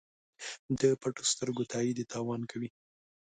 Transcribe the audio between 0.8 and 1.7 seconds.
پټو سترګو